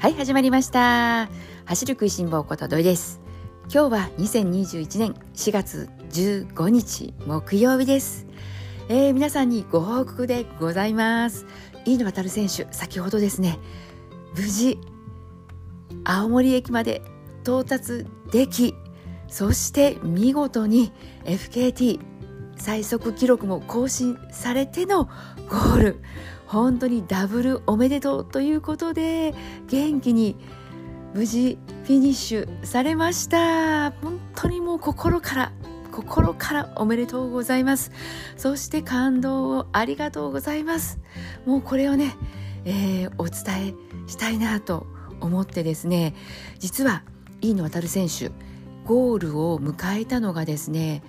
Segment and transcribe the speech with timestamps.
[0.00, 1.28] はい始まりました。
[1.64, 3.20] 走る食いしん坊こと土井です。
[3.64, 8.24] 今日は2021年4月15日木曜日です、
[8.88, 11.46] えー、皆さんにご報告でございます。
[11.84, 13.58] 飯野航選手先ほどですね
[14.36, 14.78] 無事
[16.04, 17.02] 青森駅まで
[17.42, 18.76] 到達でき
[19.26, 20.92] そして見事に
[21.24, 21.98] FKT
[22.58, 25.06] 最速記録も更新されての
[25.48, 26.00] ゴール。
[26.46, 29.34] 本当にダブルおめでとうということで
[29.68, 30.34] 元気に
[31.12, 33.90] 無事フィニッシュされました。
[33.90, 35.52] 本当にもう心から
[35.92, 37.92] 心からおめでとうございます。
[38.36, 40.98] そして感動をありがとうございます。
[41.44, 42.16] もうこれをね、
[42.64, 44.86] えー、お伝えしたいなと
[45.20, 46.14] 思ってですね
[46.58, 47.02] 実は
[47.40, 48.30] 飯野航選手
[48.84, 51.02] ゴールを迎えたのがですね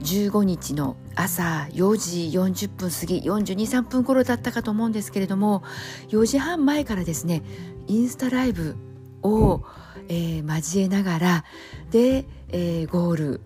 [0.00, 5.62] 15日の朝4時40分過ぎ423分頃だったかと思うんですけれども
[6.08, 7.42] 4時半前からですね
[7.86, 8.76] インスタライブ
[9.22, 9.62] を、
[10.08, 11.44] えー、交えながら
[11.90, 13.40] で、えー、ゴール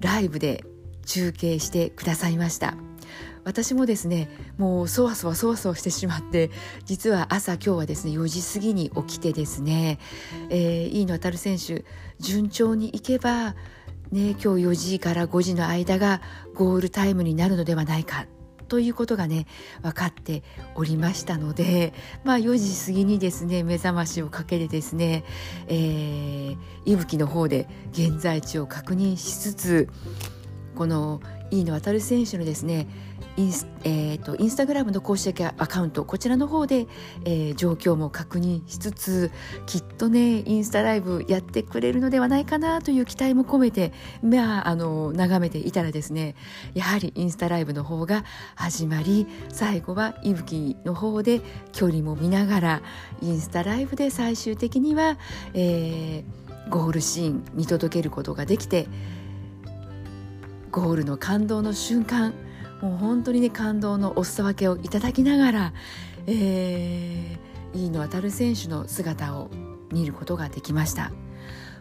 [0.00, 0.64] ライブで
[1.06, 2.74] 中継してくださいました。
[3.44, 4.28] 私もですね
[4.58, 6.50] もうそわそわそわそわしてしまって
[6.84, 9.98] 実は朝今日はですね4時過ぎに起きてですね、
[10.50, 11.84] えー、飯野航選手
[12.18, 13.54] 順調にいけば
[14.12, 16.20] ね、今日4時から5時の間が
[16.54, 18.26] ゴールタイムになるのではないか
[18.66, 19.46] ということがね
[19.82, 20.44] 分かって
[20.76, 25.24] おりましたので、まあ、4時過ぎにですね目覚ましをかけてですね、
[25.66, 29.88] えー、伊吹の方で現在地を確認しつつ
[30.76, 32.86] この飯野航選手のですね
[33.40, 36.86] インス,、えーと、インスタグラムの公式アカウントこちらの方で、
[37.24, 39.30] えー、状況も確認しつつ
[39.64, 46.34] きっとねインスタライブやってくれるのではないかなという期待も込めて、まあ、あの眺めていたらですね
[46.74, 48.24] やはりインスタライブの方が
[48.56, 51.40] 始まり最後は伊吹の方で
[51.72, 52.82] 距離も見ながら
[53.22, 55.16] インスタライブで最終的には、
[55.54, 58.86] えー、ゴールシーン見届けることができて
[60.70, 62.34] ゴールの感動の瞬間
[62.80, 65.72] もう本当にね感動のお裾分けをいただきながら、
[66.26, 69.50] えー、飯野航選手の姿を
[69.92, 71.12] 見ることができました。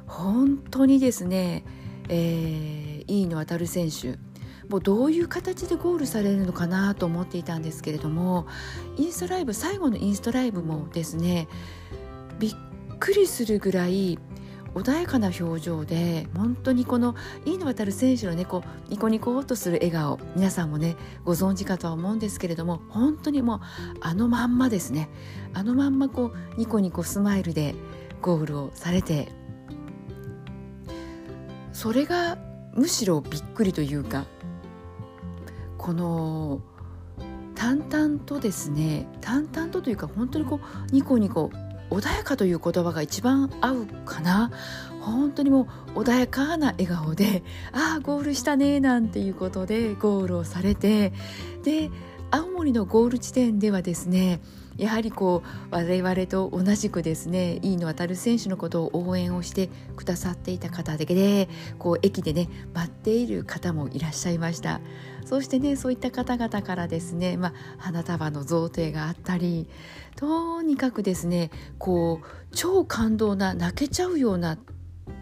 [0.07, 1.63] 本当にですね、
[2.09, 4.17] えー、飯野航選手
[4.69, 8.47] もうどういう形でゴールされるのかなと思っていたんですけれども
[8.97, 11.47] インスタライブ最後のインスタライブもですね
[12.39, 12.55] びっ
[12.99, 14.19] くりするぐらい
[14.75, 17.15] 穏やかな表情で本当にこの
[17.45, 23.59] 飯野航選手のねこうニコニコとする笑顔皆さんもねご存知かとは思うんですけれども本当にもう
[24.01, 25.09] あのまんまですね。
[25.53, 27.75] あのまんまこうニコニコスマイルで
[28.21, 29.29] ゴールをされて
[31.73, 32.37] それが
[32.75, 34.25] むしろびっくりというか
[35.77, 36.61] この
[37.55, 41.49] 淡々とですね淡々とというか本当にこうニコニコ
[41.89, 44.51] 穏やかという言葉が一番合うかな。
[45.01, 51.13] 本当にもう穏やかな笑顔でああゴールしたねなんていうことでゴールをされて
[51.63, 51.89] で
[52.31, 54.41] 青森のゴール地点ではですね
[54.79, 64.79] やはりこう我々と同じくですね飯野航選手のことを応援をしてくださっていた方だけでこう駅でね待っている方もいらっしゃいました。
[65.25, 69.67] そしてねそういった方々からですね、まあ、花束の贈呈があったり
[70.15, 74.57] とにかくですねこう超感動な泣けちゃうような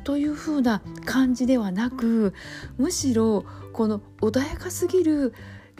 [0.06, 2.34] という風な感じではなく
[2.78, 5.34] むしろこの穏やかすぎる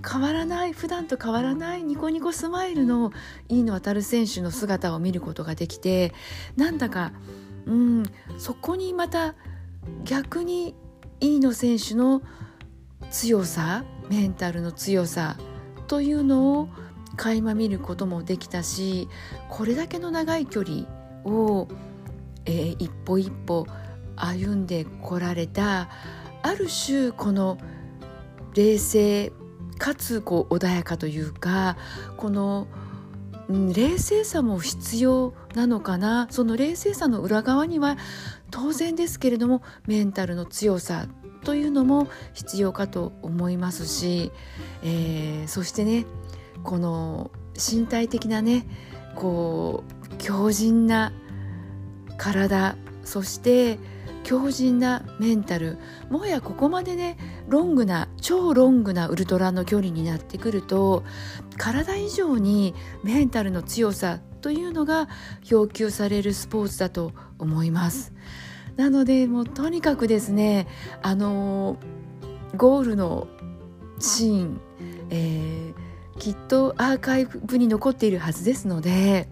[0.06, 3.12] 変わらない普段と変わらないニコニコスマイルの
[3.50, 6.14] 飯野航選手の姿を見ることができて
[6.56, 7.12] なんだか
[7.66, 8.04] うん
[8.38, 9.36] そこにまた
[10.04, 10.76] 逆に
[11.20, 12.22] 飯野選手の
[13.10, 15.38] 強さメンタルの強さ
[15.88, 16.70] というのを
[17.16, 19.10] 垣間見ることもできたし
[19.50, 20.86] これだけの長い距離
[21.24, 21.68] を、
[22.46, 23.66] えー、一歩一歩
[24.16, 25.90] 歩んでこられた
[26.44, 27.58] ある種この
[28.54, 29.32] 冷静
[29.78, 31.78] かつこう穏やかというか
[32.18, 32.68] この、
[33.50, 36.28] 冷静さも必要なのかな。
[36.32, 37.98] その冷静さの裏側には
[38.52, 41.08] 当然ですけれどもメンタルの強さ
[41.44, 44.32] というのも必要かと思いますし、
[44.84, 46.06] えー、そしてね
[46.64, 48.68] この身体的なね
[49.16, 51.14] こう強靭な
[52.18, 53.80] 体そして
[54.28, 55.78] 強靭なメンタル
[56.10, 61.06] もはやここまでねロングな超ロングなウルトラの距離になってくると
[61.58, 62.76] 体以上に
[63.06, 65.08] メンタルの強さというのが
[65.48, 68.12] 要求されるスポーツだと思います。
[68.76, 70.68] なのでもうとにかくですね
[71.02, 71.78] あの
[72.58, 73.30] ゴールの
[74.00, 74.62] シーン、
[75.10, 79.30] えー、きっとアーカイブに残っているはずですので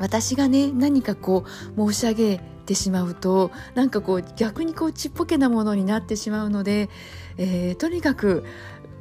[0.00, 1.44] 私がね何かこ
[1.76, 6.90] う申し上げてしまうとなんかこう逆にこうちっぽけなものになってしまうので、
[7.38, 8.44] えー、とにかく、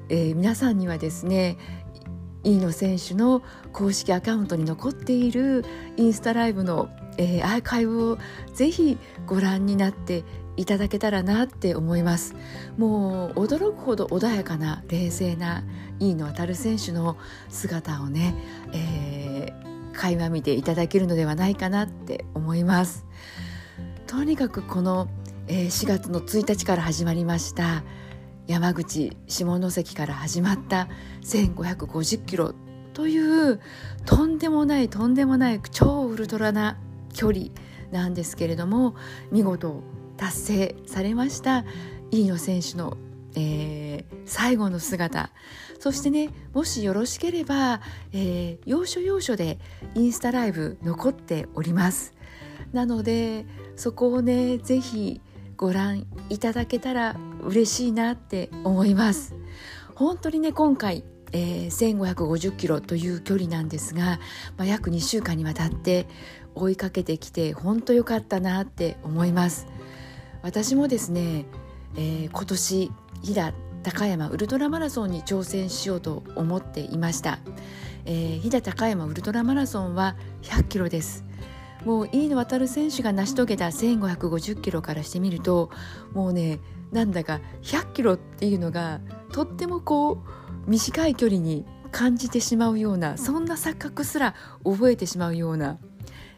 [0.07, 1.57] えー、皆さんにはですね
[2.43, 3.43] 飯野選手の
[3.73, 5.65] 公式アカウントに残っている
[5.97, 8.17] インスタライブの、えー、アーカイブを
[8.53, 10.23] ぜひご覧になって
[10.55, 12.35] いただけたらなって思います。
[12.77, 15.63] もう驚くほど穏やかな冷静な
[15.99, 17.17] 飯野航選手の
[17.49, 18.33] 姿をね、
[18.73, 23.05] えー、垣間見ていただけるのではないかなって思います。
[24.07, 25.09] とにかくこの、
[25.47, 27.83] えー、4月の1日から始まりました
[28.47, 30.87] 山口下関から始まった
[31.23, 32.53] 1550キロ
[32.93, 33.59] という
[34.05, 36.77] とんでもないとんでもない超ウルトラな
[37.13, 37.47] 距離
[37.91, 38.95] なんですけれども
[39.29, 39.83] 見事
[40.15, 41.65] 達成されました
[42.09, 42.95] 飯野選手の、
[43.35, 45.31] えー、最後の姿。
[45.79, 47.81] そしてねもしよろしければ、
[48.13, 49.59] えー、要所要所で
[49.95, 52.16] インスタライブ残っております。
[52.77, 55.19] なのでそこをねぜひ
[55.55, 59.33] ご覧いただけたら嬉しいなって思います。
[59.95, 64.19] 本当にね今回、えー、1550キロという距離なんですが、
[64.57, 66.05] まあ、約2週間にわたって
[66.53, 69.65] 追いかけてきて本当良かったなって思います。
[70.43, 71.45] 私もですね、
[71.95, 72.91] えー、今年
[73.23, 77.39] 飛騨高山ウルトラマラソンに挑戦しようと思っていました、
[78.05, 81.25] えー、飛騨高山ウルトラマラソンは100キロです。
[81.85, 85.69] もう飯野航選手が成し遂げた1550キロからしてみると
[86.13, 86.59] もうね
[86.91, 89.01] なんだか100キロっていうのが
[89.31, 95.77] とってもこう短い距離に感じてしまうようなそんな錯覚すら覚えてしまうような、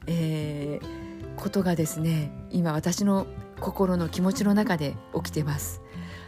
[0.08, 3.28] えー、ことがですね今私の
[3.60, 5.82] 心の気持ちの中で起きてます。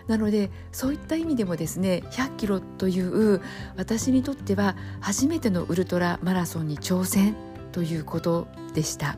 [0.08, 3.40] なのでそういった意味でもですね100キロという
[3.78, 7.36] 私にとっては初めてのウルトラマラソンに挑戦
[7.72, 9.18] ということでした。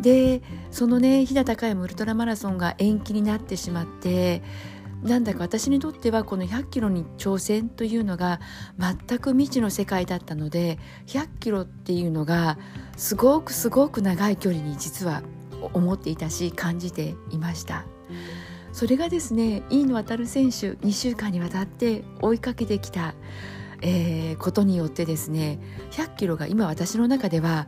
[0.00, 4.42] でそのね飛騨高山ウルトラマラソンが延期になってしまって
[5.02, 8.40] なんだか私にとってはこの100キロに挑戦というのが
[8.78, 12.58] 全く未知の世界だったので100キロっていうのが
[12.96, 15.22] すごくすごく長い距離に実は
[15.72, 17.84] 思っていたし感じていました。
[18.72, 23.14] それがですね飯野航選手2週間にわたって追いかけてきた、
[23.82, 25.58] えー、ことによってですね
[25.92, 27.66] 100キロが今私の中では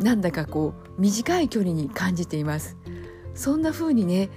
[0.00, 2.76] なんだかこう短い距離に感じています。
[3.34, 4.30] そんな風にね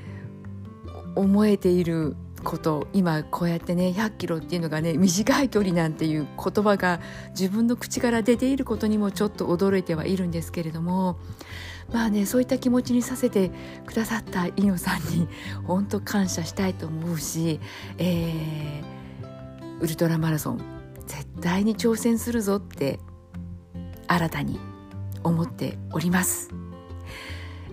[1.16, 7.00] 思えていること今こうやってね100キロっていうのがね短い距離なんていう言葉が
[7.32, 11.18] 自分の口から出ていることにもちょっと驚いてはいるんですけれども
[11.92, 13.52] まあねそういった気持ちにさせて
[13.86, 15.28] くださった飯野さんに
[15.66, 17.60] 本当感謝したいと思うし、
[17.98, 20.77] えー、ウルトラマラソン
[21.08, 23.00] 絶対に挑戦するぞって
[24.08, 24.60] 新たに
[25.24, 26.50] 思っております。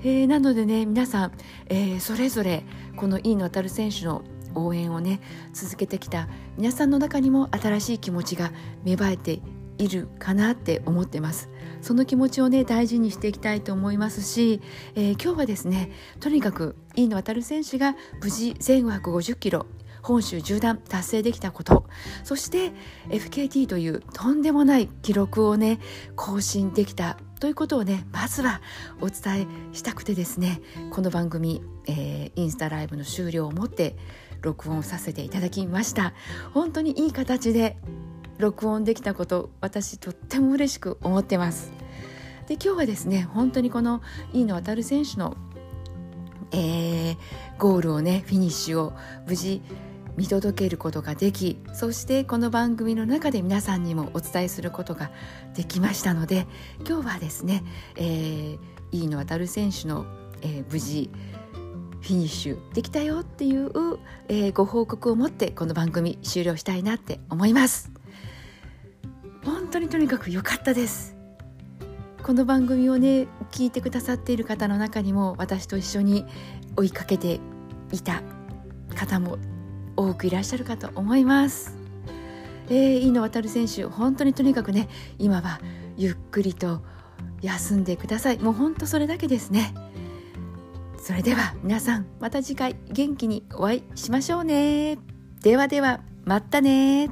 [0.00, 1.32] えー、なのでね皆さん、
[1.66, 2.64] えー、それぞれ
[2.96, 4.22] この飯野航選手の
[4.54, 5.20] 応援をね
[5.52, 6.28] 続けてきた
[6.58, 8.52] 皆さんの中にも新しい気持ちが
[8.84, 9.40] 芽生えて
[9.78, 11.48] いるかなって思ってます
[11.80, 14.60] その気持ちをね大事にしていきたいと思いますし、
[14.94, 15.90] えー、今日はですね
[16.20, 19.66] とにかく飯野航選手が無事1550キロ
[20.04, 21.86] 本州縦断達成できたこと。
[22.24, 22.72] そして
[23.08, 25.80] FKT というとんでもない記録をね
[26.14, 28.60] 更新できたということをねまずは
[29.00, 33.96] お伝えしたくてですねこの番組、えー、インスタライブの終了をもって
[34.42, 36.12] 録音させていただきました。
[36.52, 37.78] 本当にいい形で
[38.36, 41.72] 録音できたこと私とっても嬉しく思ってます。
[42.46, 44.02] で今日はですね本当にこの
[44.34, 45.34] 飯野航選手の、
[46.52, 47.16] えー、
[47.58, 48.92] ゴールをねフィニッシュを
[49.26, 49.62] 無事
[50.16, 55.10] 見届けることができそしてこの番組の中で皆さんにもお伝えすることが
[55.54, 56.46] できましたので
[56.86, 57.64] 今日はですね、
[57.96, 58.58] えー、
[58.92, 60.06] 飯野航選手の、
[60.42, 61.10] えー、無事
[62.00, 63.70] フィニッシュできたよっていう、
[64.28, 67.90] えー、ご報告を持ってこの番組終了したいなって思います。
[69.42, 71.16] 本当にとにかく良かったです。
[72.22, 76.26] この番組をね聞いてくださっている方の中にも私と一緒に
[76.76, 77.40] 追いかけて
[77.90, 78.22] いた
[78.94, 79.38] 方も
[79.96, 81.76] 多くいらっしゃるかと思います。
[82.68, 85.60] えー、飯野航選手本当にとにかくね今は
[85.96, 86.80] ゆっくりと
[87.42, 88.38] 休んでください。
[88.38, 89.74] もう本当それだけですね。
[90.98, 94.98] それでは皆さんまた次回元気にお会いしましょうね。
[95.42, 97.10] ではではまたね